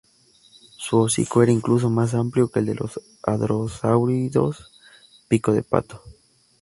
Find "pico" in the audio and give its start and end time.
5.27-5.53